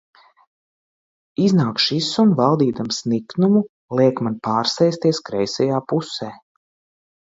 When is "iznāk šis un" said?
1.47-2.33